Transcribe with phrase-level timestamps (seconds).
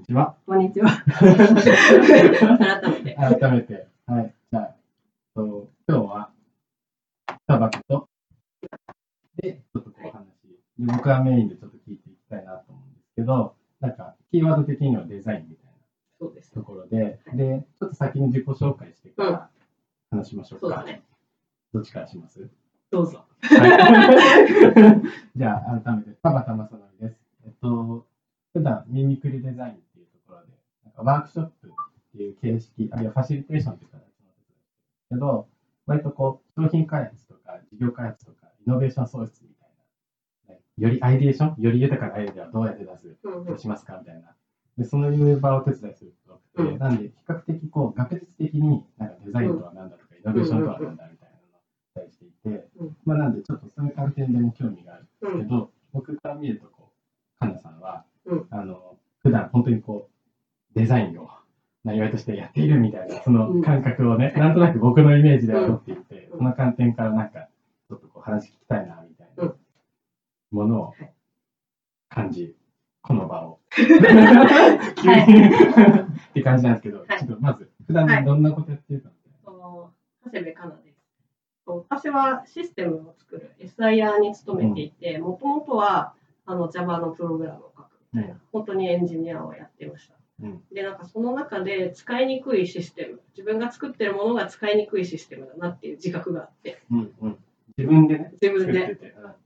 [0.00, 0.34] にちは。
[0.46, 0.90] こんにちは。
[1.18, 1.36] 改
[2.90, 3.14] めて。
[3.14, 3.86] 改めて。
[4.06, 4.34] はい。
[4.50, 4.74] じゃあ、
[5.34, 6.30] と今日は、
[7.46, 8.08] タバコと、
[9.42, 15.70] で、ちょっとこう話で、僕はメインでちょっと聞いていきたいなと思うんですけど、なんか、キーワード的にはデザインみたい。
[16.22, 19.50] なところで、で、ちょっと先に自己紹介してから
[20.10, 20.66] 話しましょうか。
[20.66, 21.02] そうだね。
[21.72, 22.48] どっちからします？
[22.90, 23.24] どうぞ。
[23.42, 25.02] はい、
[25.38, 27.20] じゃあ、改めて、田畑正則です。
[27.44, 28.06] えっと、
[28.52, 29.82] 普段ミミクリデザイン
[31.02, 31.70] ワークショップっ
[32.12, 34.08] ていう形式、あるいはファシリテーションっていう形の
[35.10, 35.48] けど、
[35.86, 39.70] 割とこう、商品開発とか、事業開発とか、イノベーション創出みたい
[40.48, 44.34] な、ねよりアイデーション、より豊かなアイデアをどうやって出す、うんどうしますかみたいな。
[44.78, 51.60] で、そのいう場をお手伝いすることが多くて、うんなんで、比較的こう、学術的に、なんかデザインとは何だとか、イノベーションとは何だみたいなのを
[51.96, 55.38] お伝えしていて、うんまあ、なんで、ちょっとそういう観点でも興味があるんうん。
[55.38, 56.92] ですけど、僕から見るとこ
[57.36, 60.19] う、かなさんは、うんあの普段本当にこう
[60.74, 61.28] デザインを
[61.84, 66.38] なりわいとしてやっているみたいなその感覚をね、うんなんとなく僕のイメージでは持っていて、うん。
[66.38, 67.48] その観点からなんか
[67.88, 69.54] ちょっとこう話聞きたいなみたいなうん。
[70.50, 71.12] ものをはい。
[72.08, 72.54] 感じ、
[73.02, 73.60] この場を。
[73.70, 75.46] は 急に。
[75.46, 77.18] って感じなんですけど、はい。
[77.18, 79.92] ちょっとまず普段どんなことやってるかみたいその
[80.24, 81.00] 長谷部香奈です。
[81.66, 90.19] 私はシステムを作る SIR に勤めていて、もともとはあの Java のプログラムを書くみたいな、本当にエンジニアをやってました。
[90.42, 90.62] うん。
[90.72, 97.38] で、なんかその中で使いにくいシステム、自分が作ってるものが使いにくいシステムだなっていう自覚があって、な、うんうん、
[97.76, 98.32] 自分でね。
[98.40, 98.98] 自分で。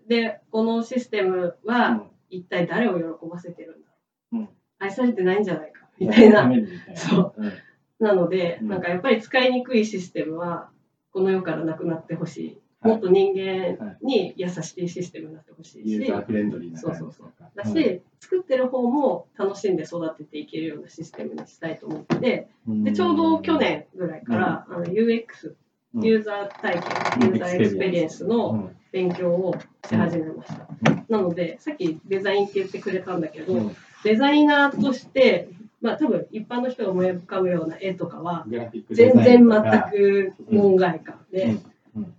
[0.08, 1.72] で、このシステムうん。
[1.72, 3.88] は一体誰を喜ばせてるんだ
[4.32, 4.48] ろう、うん。
[4.78, 5.86] 愛されてないんじゃないか。
[5.98, 6.50] みたいな。
[6.94, 7.42] そう。
[7.42, 7.52] うん。
[8.00, 8.68] なので、うん。
[8.68, 10.70] なんかやっぱり使いにくいシステムは
[11.12, 12.60] この世からなくなってほしい。
[12.84, 17.14] はいもっと人間に優しいシステムになってほしいし、ユーザーフレンドリーなそう
[17.54, 22.84] だし、作ってる方も楽しんで育てていけるようなシステムにしたいと思って、うん。
[22.84, 25.54] でちょうど去年ぐらいから、あの UX、
[25.94, 26.04] うん。
[26.04, 26.74] ユーザー体
[27.20, 29.54] 験、ユーザーエクスペリエンスの勉強を
[29.88, 30.68] し始めました。
[31.08, 33.76] なので、さっきデザインって言ってくれたんだけど、うん。
[34.04, 35.48] デザイナーとして、
[35.80, 38.46] まあ多分一般の人が思い浮かぶような絵とかは、
[38.90, 39.48] 全然全
[39.90, 41.56] く門外漢で、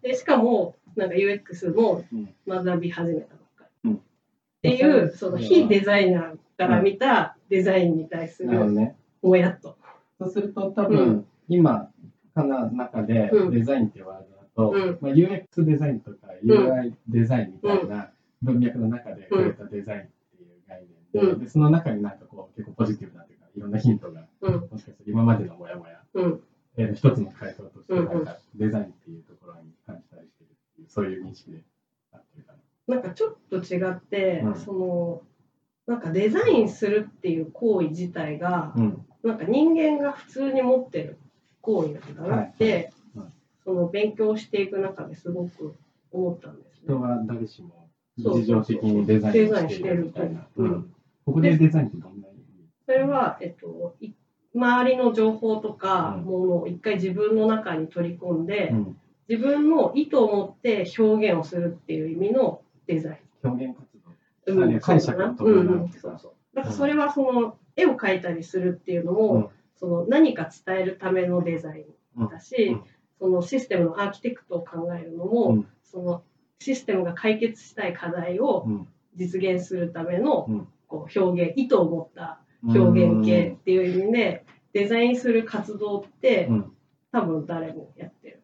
[0.02, 2.34] でしかもなんか UX もうん。
[2.48, 3.96] 学び始めたばっかり、うん。
[3.98, 4.00] っ
[4.62, 8.96] ていうその非デザイナーから見たデザインに対する。
[9.22, 9.78] もやっと。
[10.20, 11.26] そうすると多分、うん。
[11.50, 11.90] 今
[12.34, 13.52] かな中でうん。
[13.52, 14.98] デザインってワードだと、うん。
[15.02, 18.12] まあ、UX デザインとか UI デザインみたいな
[18.42, 20.04] 文脈の中で触れたデザインっ
[20.38, 21.40] ていう概念で,、うん。
[21.40, 24.54] でその中になんかこう結構ポジティブなというかいろんなヒントがうん。
[24.54, 26.42] もしかしたら今までのモヤモヤ、うん
[26.78, 28.26] えー一つの回答としてうんなん。
[28.26, 31.62] かデザインっていうところに感じたりしてるっていうそういう認識で
[32.12, 32.54] あってるか
[32.88, 32.96] な。
[32.96, 34.56] なんかちょっと違って、うん。
[34.56, 35.22] その
[35.88, 39.06] なんかデザインするっていう行為自体が、うん。
[39.24, 41.18] なんか人間が普通に持ってる
[41.62, 42.94] 行為なんだなって、はいはい。
[43.16, 43.34] うん。
[43.64, 45.76] その勉強していく中ですごく
[46.12, 46.88] 思ったんですね。
[46.88, 47.02] 人。
[47.02, 50.48] は誰しも日常的にデザインをしているみたいな。
[51.26, 52.38] ここでデザインってどんな意味？
[52.86, 54.12] それは、えっと、い
[54.56, 56.24] 周りの情報とかうん。
[56.24, 58.98] ものを一回自分の中に取り込んで、うん。
[59.28, 63.88] 自分の意図を持って表現をするっていう意味のデザイ表現活
[64.48, 64.62] 動。
[64.62, 64.64] ン。
[64.64, 65.90] あれ解釈をうん伴ううん。
[65.90, 66.32] そうそう。
[66.56, 69.48] だからそれはその絵を描いたりするっていうのも、うん。
[69.76, 71.86] その何か伝えるためのデザイ
[72.18, 72.84] ンだし、うん。
[73.20, 75.68] そのシステムのアーキテクトを考えるのも、うん。
[75.84, 76.24] その
[76.60, 78.88] システムが解決したい課題をうん。
[79.18, 80.68] 実現するためのうん。
[80.88, 84.45] こう表現意図を持った表現系っていう意味で
[84.76, 86.72] デザインする活動ってうん。
[87.10, 88.44] 多分誰もやってる。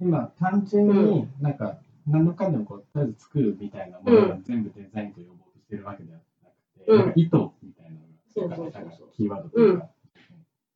[0.00, 1.76] 今単純になんか
[2.06, 6.98] 何らかでもこうとりあえず作るみたいなものが全部デザインと呼ぼうとしてるわけではなくて、うん。
[6.98, 7.30] なんか意図
[7.62, 7.96] みたいなの
[8.34, 9.90] そうがそうそうそうキーワードというか、だか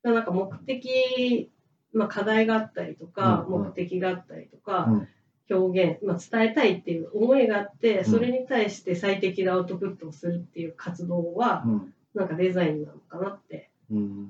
[0.02, 1.50] らなんか目的、
[1.94, 3.54] まあ、課題があったりとか、うん。
[3.54, 5.08] うん目的があったりとか、うん。
[5.50, 8.04] 表現、まあ、伝えたいっていう思いがあって、うん。
[8.04, 11.94] それに対して最適なアウトプットをするっていう活動は、うん。
[12.14, 13.69] なんかデザインなのかなってうん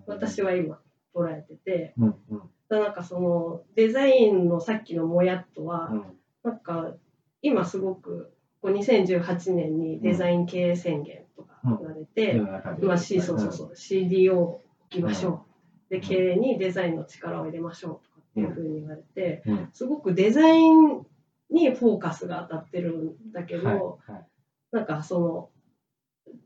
[0.07, 0.81] 私は今
[1.15, 2.43] 捉えてて、うんうん。
[2.69, 6.05] なんかそのデザインのさっきのもやっとは、うん。
[6.43, 6.95] なんか
[7.43, 15.45] 今すごくこう2018年にデザイン経営宣言とか言われて、世の中でまあ、C そうそうそう、CDO を置きましょ
[15.91, 19.71] う、で経営にデザインの力を入れましょうとかっていうふうに言われて、うん。
[19.73, 21.07] すごくデザイン
[21.51, 23.75] にフォーカスが当たってるんだけど、は
[24.09, 24.13] い。
[24.13, 24.27] はい。
[24.73, 25.49] なんかその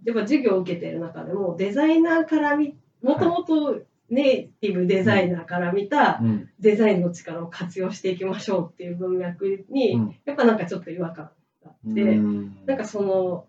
[0.04, 6.50] やっぱ授業を受けてる中でもデザイナーから見もともとネイティブデザイナーから見たうん。
[6.60, 10.16] デザインの力を活用していきましょうっていう文脈に、うん。
[10.24, 11.32] やっぱなんかちょっと違和感が
[11.66, 12.56] あって、うん。
[12.66, 13.46] なんかその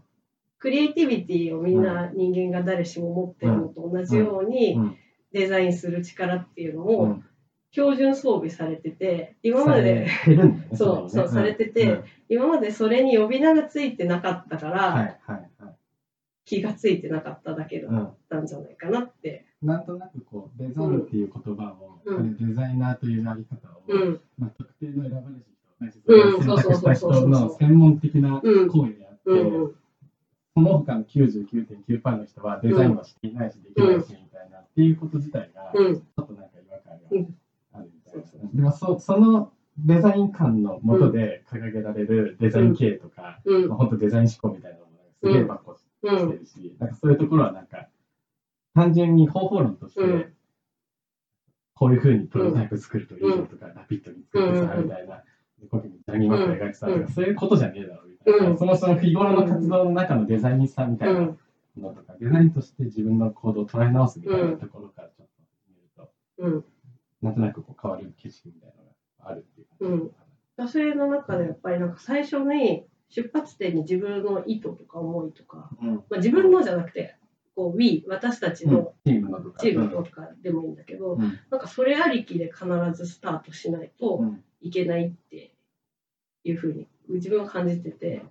[0.59, 4.97] クリエイティビティをみんな人間が誰しも持ってるのと同じようにうん。
[5.31, 7.25] デザインする力っていうのうをん。
[7.71, 10.07] 標準装備されてて今まで
[10.75, 12.03] そうそうされててうん。
[12.29, 15.19] 今までそれに呼び名がついてなかったかはい
[15.59, 15.75] ら。
[16.45, 19.44] 気がついてなかっただけだうんったんじゃないかなって。
[19.61, 22.37] なんとなくこうデザインっていう言葉を、うん。
[22.37, 24.21] デザイナーというあり方を、うん。
[24.37, 29.21] まあ、特定の選ばれし人、選択した人の専門的なうん行為であって、
[30.53, 35.95] その他の99.9%の人はデザインはしていないし、できないしみたいな、っていうこと自体が、ちうん。
[35.95, 37.35] ょっとなんか違和感がうん
[37.73, 38.49] あるみたいな。
[38.53, 43.67] でもそそのデザイン感のもとで掲げられるデザイン経営とか、うん。
[43.67, 47.87] まあ、本当デザイン思考みたいなものがすげえばっこしうんてるし、なんかそういうところはなんか、
[48.75, 50.33] 単純に方法論として、うん。
[51.73, 55.23] こういうふうにプロトタイプ作るといいよとか、ラピッドに作ってさ、うんみたいな、
[55.59, 57.01] でこういうふうにジャニーマップ描さ、うん。
[57.01, 58.57] とかそういうことじゃねえだろうみたいな、うん。
[58.57, 61.39] そもそも日頃の活動の中のデザインさみたいなうん
[61.77, 65.31] のとか、デザインとして自分の行動を捉え直すみたいなところからちょっと
[65.69, 66.65] 見ると、うん。
[67.21, 68.89] なんとなくこう変わる景色みたいなの
[69.25, 77.15] があるっていう感じなのかそれの中でやっぱりなんか最初に出発点に自分の意図とか思いとか、まあ、自分のじゃなくて
[77.55, 79.51] こう We 私たちのチームのと
[80.11, 80.29] か。
[80.41, 81.39] でもいいんだけど、うん。
[81.49, 84.43] なんかそれありきで必ずスタートしないとうん。
[84.61, 85.53] いけないって
[86.43, 88.23] いうふうに自分は感じてて。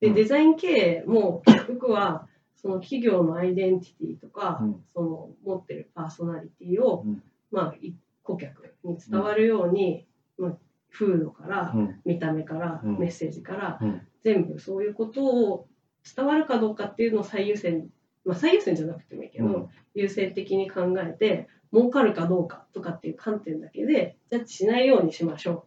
[0.00, 0.14] でうん。
[0.14, 2.26] デザイン経営も結局は
[2.56, 4.84] その企業のアイデンティティとか、うん。
[4.94, 7.22] その持ってるパーソナリティを、うん。
[7.50, 10.06] まあ、い顧客に伝わるように、
[10.38, 10.56] まあ、
[10.90, 12.00] 風土から、うん。
[12.04, 12.98] 見た目から、うん。
[12.98, 14.00] メッセージから、うん。
[14.22, 15.68] 全部そういうことを
[16.16, 17.88] 伝わるかどうかっていうのを最優先、
[18.24, 19.68] まあ、最優先じゃなくてもいいけど、うん。
[19.94, 25.66] 優先的に考えて儲かるかどうかとかっていう観点だけでジャッジしないようにしましょ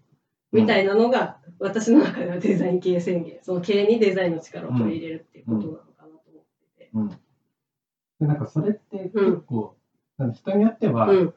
[0.54, 0.60] う。
[0.62, 3.40] みたいなのが、私の中ではデザイン経営宣言。
[3.42, 6.44] その経営にデザインの力を取り入れるっていうことなのかなと思っ
[6.78, 6.90] てて。
[6.94, 7.10] うん。
[7.10, 7.16] で
[8.22, 9.36] なんかそれってうん。
[9.36, 9.76] 結構、
[10.18, 11.34] なんか人によっては、うん。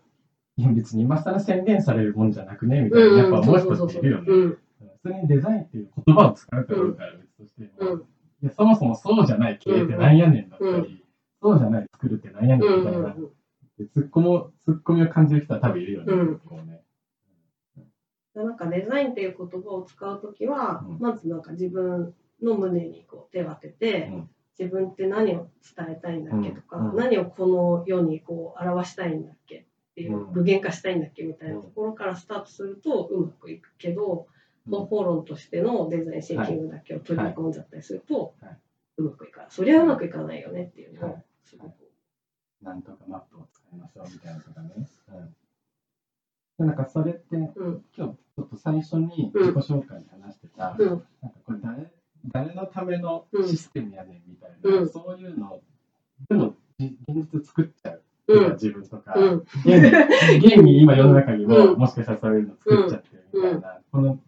[0.57, 4.25] いや別に今更宣言されるもんじゃなくねみたいな、やっぱ思う人っているよね。
[4.29, 4.59] うん。
[5.03, 11.01] 普通にデザインっていう言葉を使うかどうかは別としていやそもそもそうじゃない経営ってなんやねんだったり、うん
[11.41, 13.31] そうじゃない作るってなんやねんうんみたいな、うん
[13.81, 16.13] でツッコもツッコミを感じる人は多分いるよね。
[16.13, 16.39] うん。
[16.41, 16.83] こうね
[18.35, 20.99] なんかデザインっていう言葉を使うときは、うん。
[20.99, 24.31] まずなんか自分の胸にこう手を当てて、うん。
[24.59, 26.97] 自分って何を伝えたいんだっけとか、うん。
[26.97, 29.65] 何をこの世にこう表したいんだっけっ
[29.95, 30.33] ていう、うん。
[30.33, 34.27] 具現化したいんだっけみたいなところからスタートするとうまくいくけど、
[34.71, 38.59] 方法論としてのデザインシンキングだけを取り込んじゃったりすると、はい。
[38.99, 39.51] うまくいかない。
[39.51, 41.17] そりゃうまくいかないよねっていうのを
[41.59, 41.75] はい
[42.63, 44.71] なんとかマップを使いましょうみたいなとかね。
[44.77, 45.35] うん、
[46.59, 47.85] でなんかそれって、うん。
[47.97, 50.89] 今日ちょっと最初に自己紹介で話してた、うん。
[50.89, 51.05] なんか
[51.47, 51.91] これ誰
[52.27, 54.89] 誰のためのシステムやねんみたいな、うん。
[54.91, 55.63] そういうのを
[56.29, 58.53] でもじ現実作っちゃう、うん。
[58.53, 59.47] 自分とか、うん。
[59.65, 61.79] 現に今世の中にも、うん。
[61.79, 64.21] もしかしたらそういうの作っちゃってるみたいな、この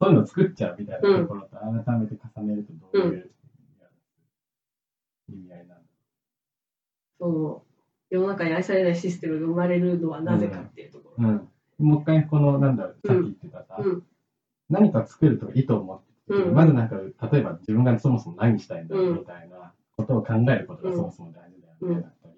[0.00, 3.30] そういうの作っちゃうみたいなところと改めて重ねるとどういう
[5.28, 5.74] 意味合いなんだ
[7.24, 7.62] その
[8.10, 11.26] 世の中に愛されないシステムが生まれるのはなぜかっていうところ。
[11.26, 11.48] うん、
[11.86, 14.02] もう一回この、なんだろう、さっき言ってたさ、うん。
[14.68, 16.54] 何か作るとか意図を持ってて、うん。
[16.54, 21.96] まずなんか、例えば自分がそもそも何したいんだろううんみたいなことを考えることがそもそも大事だようん。
[21.96, 22.34] ね、だったり、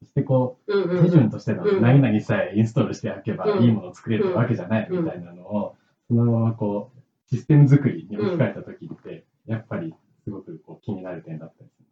[0.00, 1.04] そしてこう、うんうん。
[1.04, 1.80] 手順としてのうん。
[1.80, 5.76] 何々さえインストールしておけばうんいいものを作れるわけじゃないみたいなのを、
[6.08, 7.00] そのままこう、
[7.30, 11.85] システム作りに置き換えたときって、やっぱりすごくこう気になる点だったりする。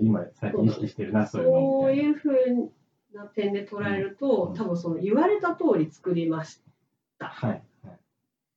[0.00, 2.72] 今最近意識してるな、そういうのそういうふう
[3.14, 4.54] な点で捉えると、うん。
[4.54, 6.60] 多分その言われた通り作りまし
[7.18, 7.26] た。
[7.26, 7.50] はい。
[7.50, 7.98] はい。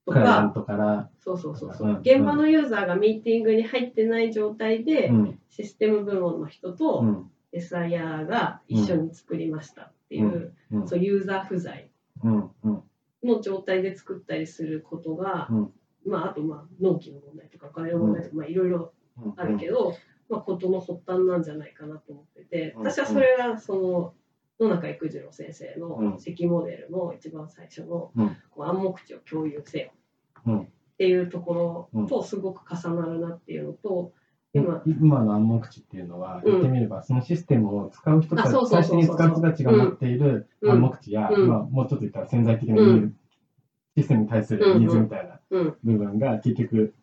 [0.06, 11.90] とか、トから、そうそうそうそう、うん現場のユーザーがミーティングに入ってない状態で、うん、システム部門の人うとん、SIR が一緒に作りましたっていう、うん、そうユーザー不在
[12.24, 15.74] の状態で作ったりすることが、うん。
[16.06, 19.96] まあ、あとまあ納期の問題とかお金の問題とか、まあ、いろいろうんあるけど、
[20.32, 24.14] まあ、事の発端なんじゃないかなと思ってて、うん私はそれがその
[24.66, 26.12] 野中育次郎先生うん。
[26.14, 28.12] の関モデルの一番最初の
[28.58, 29.92] 暗黙知を共有せよ。
[30.46, 30.60] うん。
[30.62, 34.14] っていうところとすごく重なるなっていうのと、
[34.54, 36.52] 今今今の暗黙知っていうのは、うん。
[36.52, 40.72] 言ってみれば、そのシステムを使う人たちあそう、そう最初に使う人たちが持っているうん。
[40.72, 41.50] 暗黙知や、うん。
[41.50, 42.78] まあ、もうちょっと言ったら潜在的な
[43.98, 47.01] システムに対するニーズみたいなうん、部分が結局、こ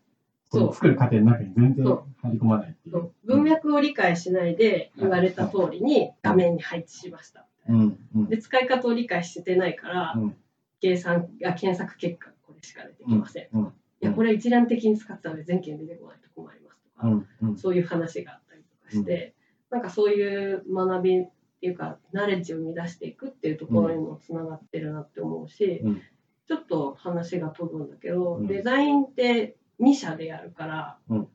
[0.50, 0.66] そう。
[0.66, 3.12] の作る過程の中に全然入り込まないっていそう。
[3.24, 3.26] う。
[3.26, 7.46] 文脈を理解しないで言われた通りに画面に配置しました。
[7.68, 8.28] うんうん。
[8.28, 10.36] で使い方を理解してないから、うん。
[10.80, 13.48] 計算が検索結果がこれしか出てきません。
[13.52, 17.58] うんいやこれ一覧的に使ってたので全件出てこないと困りますとか、うんうん。
[17.58, 18.48] そういう話があった
[18.88, 19.34] かして、
[19.70, 21.28] なんかそういう学びっ
[21.60, 26.02] ていうかナレッジを生み出していくっていうところにもつながってるなって思うし、うん。
[26.46, 28.46] ちょっと話が飛ぶんだけど、うん。
[28.46, 31.28] デザインって2社でやるから、うん。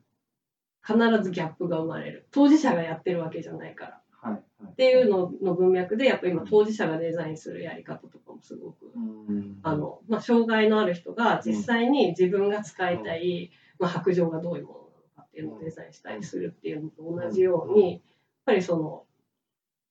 [0.86, 2.28] 必ずギャップが生まれる。
[2.30, 4.00] 当事者がやってるわけじゃないから。
[4.10, 4.72] はいはい。
[4.72, 9.58] っていうのの文脈でやっぱ今当事者がデザインするやり方とかもすごく、うん。
[9.62, 18.00] あのまあ、障害のある人が実際に自分が使いたい、まあ、白状がどういうものなのかっていうのをデザインしたりするっていうのと同じようにやっ
[18.44, 19.04] ぱりその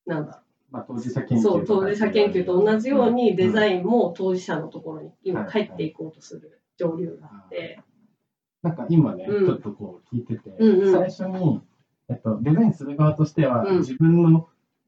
[0.05, 0.43] なんだ
[0.73, 3.77] まあ、当事者研究そう当事者研究と同じようにデザイン。
[3.77, 7.79] インも当事者のところに今帰っていこうとする上流があって、
[8.63, 9.45] なんか今ね、うん。
[9.45, 10.91] ちょっとこう聞いてて、うんうん。
[10.91, 11.61] 最初に、
[12.09, 13.77] えっと、デザインする側としては、うん。
[13.79, 14.47] 自分の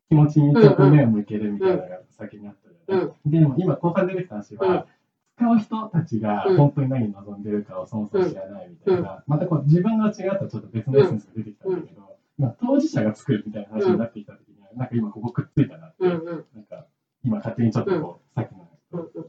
[0.09, 2.55] 気持ちにちょっと目を向けるみたいなのが先にあっ
[2.87, 3.13] たよね。
[3.25, 4.83] でも今後半出てきた話は、うん。
[5.37, 16.45] 使う人たちがうん本当に何を望んでるかをそもそも知らないみたいな、またこう自分が違ったちょっと別のエッセンスが出てきたんだけど、今当事者が作るみたいな話になってきた時には、なんか今ここくっついたなって、うんうん。
[16.55, 16.85] なんか
[17.23, 19.25] 今勝手にちょっとこう、さっきのうんうん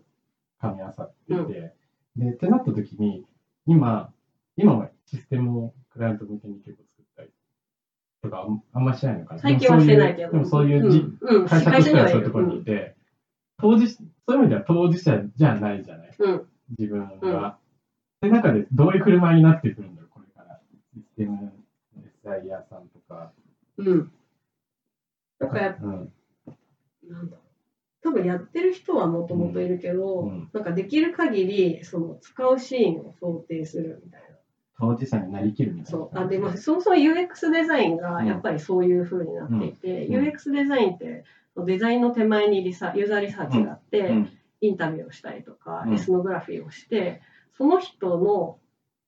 [0.62, 1.74] 噛み合わさっていて、
[2.16, 3.24] で、ってなった時に、
[3.66, 4.10] 今、
[4.56, 7.30] 今はシステムをクライアント向けに結構作ったり
[8.22, 9.40] とかあん、あんましないのかな。
[9.40, 10.32] 最近はしてないけど。
[10.32, 11.46] でもそういううんうん。
[11.46, 12.96] 会社としてはそういうるところにいて、
[13.58, 16.46] 当事そういう意味では当事者じゃないじゃない、うん。
[16.78, 17.58] 自分は。
[18.20, 20.60] で、中でどういう振る舞いになってくるんだろう、これから。
[20.94, 21.52] システム、
[22.24, 23.32] SIR さんとか。
[23.76, 24.12] うん。
[25.38, 26.12] だからやっぱうん。
[27.08, 27.46] なんだろう。
[28.02, 30.50] 多分やってる人はもともといるけど、うん。
[30.52, 34.25] なんかできる限りその使うシーンを想定するみたい
[34.78, 34.86] な。
[34.88, 35.98] 当事者になりきるみたいな。
[35.98, 36.18] そう。
[36.18, 40.24] あでまあそもそも UX デザインがやっぱりそういう風になっていて、うん。
[40.24, 41.24] UX デザインって
[41.56, 44.30] デザインの手前にリサユーザーリサーチがあって、うん。
[44.60, 45.94] インタビューをしたりとか、うん。
[45.94, 47.22] エスノグラフィーをして
[47.56, 48.58] その人の、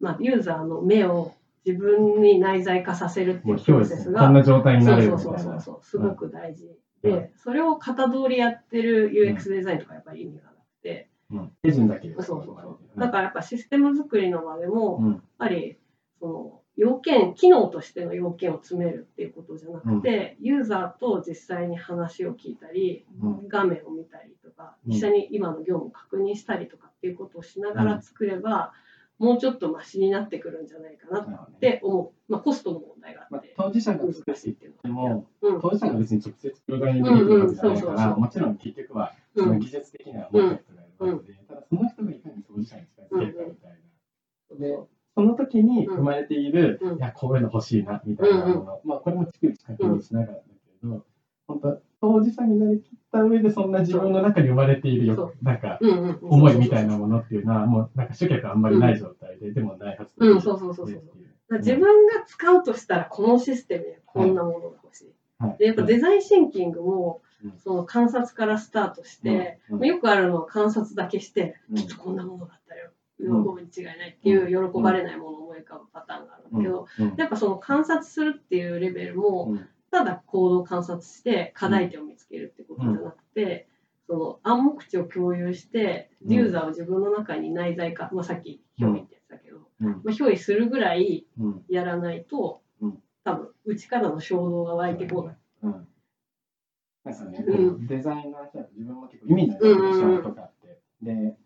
[0.01, 1.35] まあ、ユーザーの目を
[1.67, 5.61] 自分に内在化させるっていもううプロセスがこんな状態になれるそうみたいうな。
[5.61, 6.65] そそうそうすごく大事
[7.03, 7.13] うん。
[7.13, 11.18] で、それを型通りやってる UX デザインとかやっぱり意味がなくて、うん
[11.63, 13.01] 手順だけでそうそうそう。
[13.01, 15.13] だからやっぱシステム作りの場でも、うん。
[15.13, 15.79] やっぱり
[16.21, 23.49] その要件機能としての要件を詰めるっていうことじゃなくて、ユーザーと実際に話を聞いたり、うん。
[23.49, 24.93] 画面を見たりとかうん。
[24.93, 28.73] 実際に今の業務を確認したりとかっていうことをしながら作れば、
[29.19, 35.61] もうちょっとマシになってくるんじゃないかなって思う、まあ、コストの問題があまあって、当事者が作難しいっていうても、うん。
[35.61, 38.21] 当事者が別に直接プログラミングできるわけじゃないから、うんうんそうそうそう。
[38.21, 39.49] もちろん結局はそうん。
[39.51, 44.57] の技術的には持った人がいるわけで、ただその人がいかに当事者に近づけるかみたいな。
[44.59, 44.79] で、
[45.15, 46.99] その時に生まれている、うん。
[46.99, 50.43] いや、こういうの欲しいな、みたいなもの、まあ、これも逐一確認しながらだ
[50.81, 51.05] けど、
[51.47, 55.79] 本当当事者になりきった上で、そんな自分の中に生まれているそよ、なんか、
[56.23, 60.37] 思いみたいなものっていうのは、もうなんか主客あんまりない状態で、でも内発う。
[60.37, 60.97] んそうそうそうそう。
[60.97, 61.59] っていう。
[61.59, 65.15] 自分が使うとしたらこのシステムでこんなものが欲しい。
[65.39, 65.59] はい。
[65.59, 67.28] でやっぱデザインシンキングもうん
[67.59, 71.77] その観察からスタートして、よくあるのは観察だけして、うん。
[71.77, 72.91] きっとこんなものだったよ。
[73.19, 77.15] 喜うんぶに違いないっていう喜ばれないものを思い浮かぶパターンがあるんだけど、うん。
[77.17, 79.69] やっぱその観察するっていうレベルも、うん。
[79.91, 83.69] ただ行動を観察して課題点を見つけるってことじゃなくて、
[84.07, 86.33] その暗黙知を共有してうん。
[86.33, 89.87] ユーザーを自分の中に内在化、まあ、さっき表意ってやつだけど、うん。
[89.89, 91.65] まあ、表意するぐらいうん。
[91.69, 92.99] やらないと、うん。
[93.25, 95.37] 多分内からの衝動が湧いてこない。
[97.09, 97.33] うん。
[97.33, 97.87] なんかね、うん。
[97.87, 101.37] デザインの話だと自分も結構意味のあるデザインとかあって、で、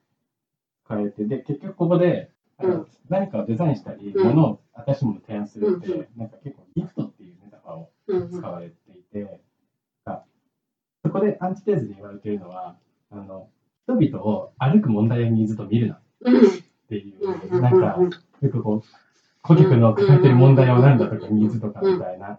[0.88, 2.30] 変えて、で、結局ここで、
[2.62, 2.86] うん。
[3.08, 4.24] 何かをデザインしたり、うん。
[4.28, 6.00] ものを新しいものを提案するって、うん。
[6.00, 8.22] うんなんか結構ギフトっていうメタファーをうん。
[8.22, 8.28] うん。
[8.28, 9.40] 使われていて、
[10.04, 10.22] が
[11.04, 12.76] そこでアンチテーズで言われているのは、
[13.10, 13.48] あの、
[13.84, 16.34] 人々を歩く問題やニーズと見るなっうん。
[16.88, 17.60] ていう、うん。
[17.60, 17.98] なんか、
[18.40, 18.86] よくこう、
[19.42, 22.38] 顧客の抱えてる問題は何だとか、ニーズとかみたいな。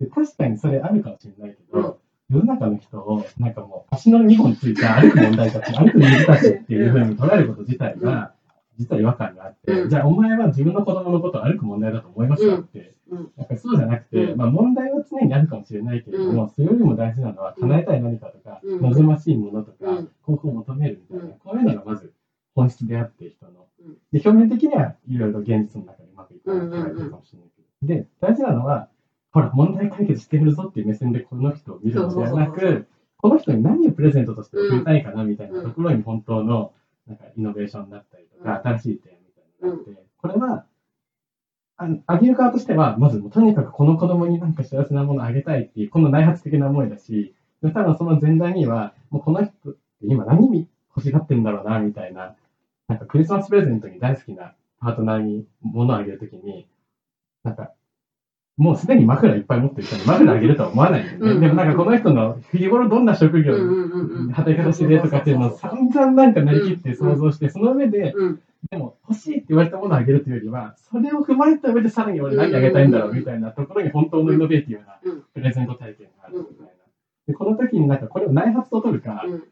[0.00, 2.00] で確かにそれあるかもしれないけど、
[2.32, 8.32] 世の中の人を、なんかもう、足の2本ついた歩く問題たち、歩くニーズたちっていうふうに捉えること自体が、
[8.78, 9.90] 実は違和感があって、うん。
[9.90, 13.32] じゃあお前は自分の子供のことを歩く問題だと思いますかって、うん。
[13.36, 14.38] なんかそうじゃなくて、うん。
[14.38, 18.80] まあ問題は常にあるかもしれないけれども、それよりも大事なのは、叶えたい何かとか、うん。
[18.80, 20.08] 望ましいものとか、うん。
[20.22, 21.38] 幸福を求めるみたいな、うん。
[21.38, 22.12] こういうのがまず
[22.54, 23.66] 本質であって、人の。
[23.84, 23.94] うん。
[24.10, 28.88] で、表面的にはいろいろ現実の中でうまくいかないとかもしれないけど、で、大事なのは、
[29.32, 32.86] ほら、問題解決してるぞっていう目線でこの人を見るのではなく、
[33.16, 36.72] この人に何をプレゼントとして送りたいかなみたいなところに本当の
[37.06, 40.64] なんかイノベーションだったりとか、新しい提案みたいなのがあって、これは、
[41.78, 52.36] ああげる側としては、まずもうとにかくこの子供になんか幸せなものをあげたいっていう、この内発的な思いだし、で多分その前段には、もうこの人って今何欲しがってんだろうな、みたいな、
[52.88, 56.66] なんかクリスマスプレゼントに大好きなパートナーに物をあげるときに、
[57.44, 57.72] なんか、
[58.56, 61.30] もうすでに枕いっぱい持ってる人に枕あげるとは思わないんだよね。
[61.32, 61.40] うん。
[61.40, 63.54] でもなんかこの人の日頃どんな職業
[64.32, 68.40] 働き方してるとかっていうのを散々なんかなりきって想像して、その上で、うん。
[68.70, 75.22] でも欲しいって言われたものをあげるというよりは、それを踏まえた上でさらに俺何あげたいんだろうみたいなところに本当のイノベーティブなうん。
[75.34, 76.72] プレゼント体験があるみたいな。
[77.26, 79.42] で、この時になんかこれを内発と取るか、うん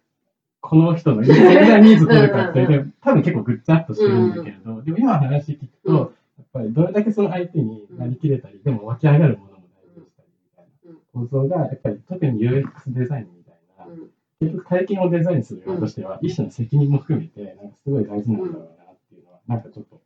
[0.63, 6.13] この人の潜在ニーズ取るかって、で多分結構ぐっちゃっとしてるんだけれど、でも今の話聞くと、
[6.53, 20.01] ぱりどれだけその相手になりきれたり、でも湧き上がるものも大事にしたりみたいな構造が、やっぱり特に UX デザインみたいな、うん結局体験をデザインする側としては、一種の責任も含めて、なんかすごい大事なんだろうなっていうのは、なんかちょっと、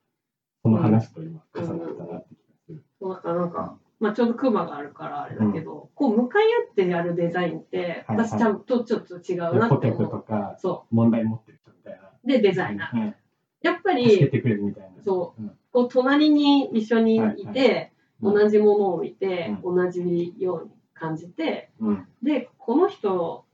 [0.64, 2.82] その話と今、重なったなって気がする。
[2.98, 10.10] そうだからなんか、まあ、ちょうどクマがあるからあれだけど、こう向かい合ってやるデザインってはいはい私ちゃんとちょっと違うなって思う。
[10.10, 12.08] とか、そ問題持ってる人みたいな。
[12.08, 13.00] うでデザイナー。
[13.00, 13.14] うん
[13.62, 15.02] やっぱ助けりてくれるみたいな。
[15.02, 15.58] そううん。
[15.74, 18.34] こう隣に一緒にいはいて、うん。
[18.34, 22.06] 同じものを見て、同じように感じてうん。
[22.22, 23.44] でこの人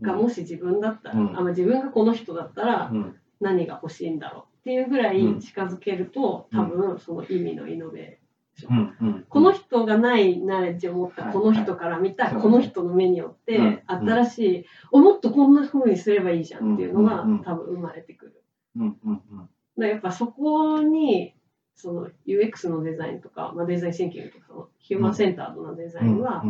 [0.00, 1.38] がもし自分だったら、うん。
[1.38, 3.16] あまあ自分がこの人だったらうん。
[3.38, 6.58] 何が欲しいんだろうっていうぐらい近づけると、うん。
[6.58, 9.26] 多分その意味のイノベーション。
[9.28, 11.32] この人がないナレッジを持ったはい。
[11.34, 12.42] この人から見たはい。
[12.42, 18.42] この人の目によってうん新しいおもっとこんな風にすればいいじゃんっていうのが多分生まれてくる。
[18.76, 18.96] うん。
[19.04, 19.16] うん。
[19.16, 21.34] だからやっぱそこに
[21.82, 26.44] その UX のデザインとか、まあ、デザインシンキングとかそのヒューマンセンタードなデザインは、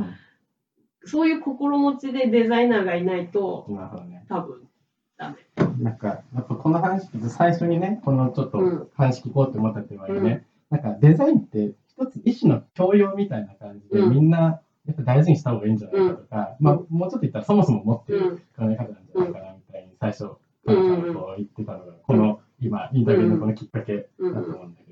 [1.04, 4.26] そういう心持ちでデザイナーがいないとなるほどね。
[4.28, 4.68] 多分
[5.16, 5.36] ダメ。
[5.82, 14.10] なんか、やっぱこの話最初にね、このちょっとうん話聞こうって思ったっていうのはね、なんかデザインって一つ一種の教養みたいな感じで、うん。
[14.10, 18.36] みんなやっぱ大事にした方がいいんじゃないかとか、まあもうちょっと言ったらそもそも持ってるうん。
[18.36, 20.36] 考え方なんじゃないかなみたいに最初、
[20.66, 24.91] カナさんがこう言ってたのが、この今、インタビューのこのきっかけだと思うんだけ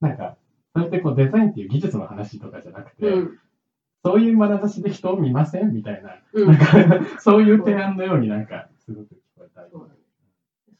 [0.00, 0.36] なんか、
[0.74, 3.38] それってこうデザインっていう技術の話とかじゃなくて、うん。
[4.04, 6.48] そういう眼差しで人を見ませんみたいな、うん。
[6.48, 6.66] なんか
[7.20, 9.70] そういう提案のようになんかすごく聞こえたり。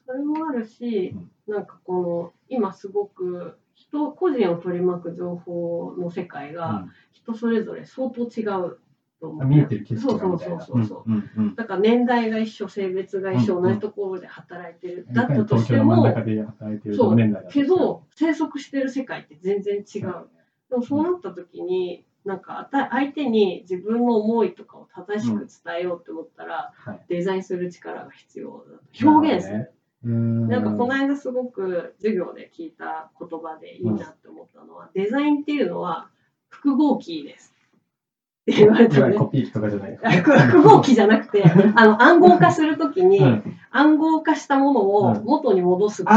[0.06, 8.78] それもあるし、なんかこの今すごく人個人を取り巻く情報の世界が人それぞれ相当違う
[9.32, 10.60] 見えてる景色そうがみたいな。
[10.60, 11.10] そうそうそう。
[11.10, 15.06] うんうんうんだから年代が一緒、性別が一緒、うん同じところで働いてる。
[15.10, 17.16] だったとしても、中で働いてるそう
[17.50, 20.28] けど、生息してる世界って全然違う。
[20.70, 29.08] でもそうなった時に、なんかあた相手に自分の思いとかを正しく伝えようって思ったら、はいデザインする力が必要だと。
[29.08, 29.72] 表現する。
[30.04, 36.08] うんなんかこの間すごく授業で聞いた言葉でいいなって思ったのは、デザインっていうのは
[36.48, 37.53] 複合キーです。
[38.44, 39.16] って言われたのね。
[39.16, 39.98] コピー機とかじゃない。
[40.02, 41.42] あ複複合機じゃなくて、
[41.74, 43.42] あの暗号化するときに、うん
[43.76, 46.10] 暗号化したものをうん元に戻すキ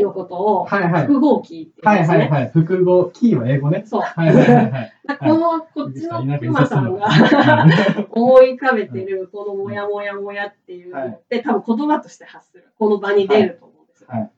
[0.00, 1.06] ーのことをはいはい。
[1.06, 2.18] 複合キーって言うんはいですね。
[2.18, 2.50] はいはい。
[2.50, 3.82] 複合、キーは英語ね。
[3.84, 4.00] そう。
[4.00, 12.72] はいはいはい この、こっちのクマさんがうん思い浮かべてる、このモヤモヤモヤっていうのって、多分言葉として発する。
[12.78, 14.08] この場に出ると思うんですよ。
[14.10, 14.30] はい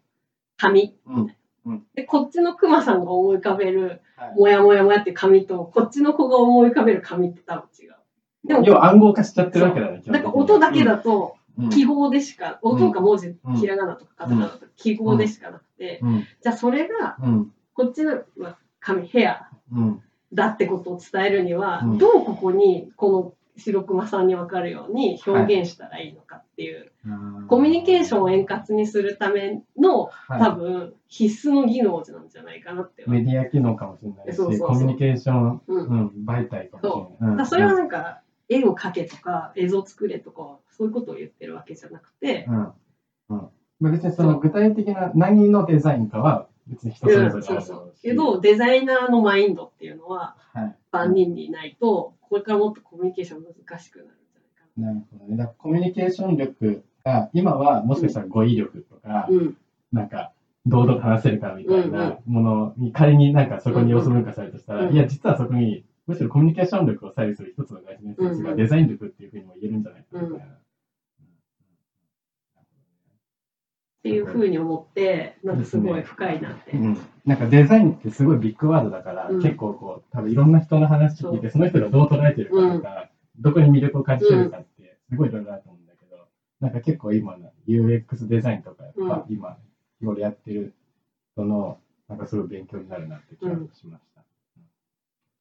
[0.56, 0.96] 紙。
[1.94, 4.34] で、こっちのクマさんが思い浮かべる、はい。
[4.36, 7.94] モヤモヤモヤって紙と、こっちの子が思い浮かべる紙って多分違う。
[8.46, 10.00] でも要は暗号化しちゃってるわけだね。
[10.02, 10.32] 基本だ的に。
[10.32, 11.70] から音だけだと、うん。
[11.70, 16.26] 記号でしか、音か文字、うんひらがなとかカタカナとか記号でしかなくて、うん。
[16.42, 17.52] じゃあそれが、うん。
[17.74, 20.02] こっちのは紙、ヘアうん。
[20.32, 21.98] だってことを伝えるには、うん。
[21.98, 26.92] どうここにこの白熊さんに分かるように表現したらいいのかっていう、
[27.48, 30.40] コミュニケーションを円滑にするための、はい。
[30.40, 33.04] 多分必須の技能なんじゃないかなって。
[33.06, 35.86] メディア機能かもしれないし、そうコミュニケーション、うん。
[35.86, 37.36] うん、媒体かもしれない。
[37.36, 42.56] だからそれはなんか、絵を描けとか映像作れとかそういうことを言ってるわけじゃなくて、うん。
[42.58, 43.48] うん。
[43.80, 50.76] まあ別にその具体的な何のデザインかは別に人それぞれあるそうけどデザイナーのマインドっていうのははい。
[50.90, 55.00] 万人にいないとこれからもっとコミュニケーション難しくなるんじゃないかな。
[55.00, 55.36] るほどね。
[55.36, 59.26] だコミュニケーション力が今はもしかしたら語彙力とか、な。
[59.28, 59.56] うん。
[59.92, 60.32] なんか
[60.66, 64.94] 堂々と話せるかみたいなものに仮になんかそこに要素分化されるとしたら、うんうん。
[64.94, 68.56] いや実はそこにむしろコミュニケーション力を左右する一つの大事なやつがうんうん。
[68.56, 70.46] デザイン力っていうふうにも言えるんじゃないかみたいな。
[74.06, 76.72] っていうふうに思ってなんかすごい深いなって。
[76.72, 86.28] うん、なんかデザインってすごいビッグワードだから、うん結構こう多分いろんな人の話聞いてその人がどう捉えてるかとか、どこに魅力を感じてるかってすごいいろいろあると思うんだけど、
[86.60, 89.56] なんか結構今の UX デザインとかやっぱ今
[90.00, 90.74] 日頃やってる
[91.32, 94.20] 人のなんかすごい勉強になるなって気がしました。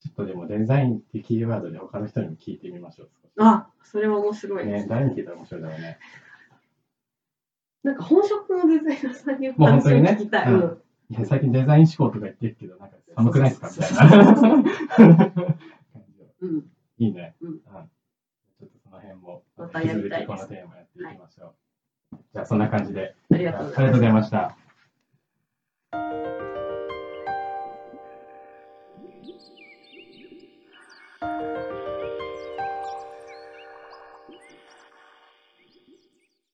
[0.02, 3.10] ちょっとでもデザインってキーワードで他の人にも聞いてみましょう。
[3.38, 4.82] あそれは面白いですね。
[4.84, 6.00] ね、誰に聞いたら面白いだろうね。
[7.86, 10.52] なんか本職のデザイナーさんに話を聞きたい。
[10.52, 15.34] ねうん、いや最近デザイン思考とか言ってるけど、なんか寒くないですかみたいな。
[16.42, 16.64] うん、
[16.98, 21.54] いいね、うん、ちょっとその辺も、またやりたいこのテーマやっていきましょ
[22.12, 22.16] う。
[22.16, 23.14] はい、じゃあ、そんな感じで。
[23.32, 24.58] ありがとうございました。